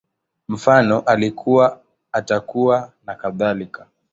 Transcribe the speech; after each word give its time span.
Mfano, 0.47 0.99
Alikuwa, 0.99 1.79
Atakuwa, 2.11 2.91
nakadhalika 3.05 3.87